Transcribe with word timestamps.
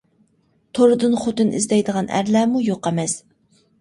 توردىن 0.77 1.13
خوتۇن 1.25 1.53
ئىزدەيدىغان 1.59 2.11
ئەرلەرمۇ 2.21 2.63
يوق 2.69 2.91
ئەمەس. 2.93 3.15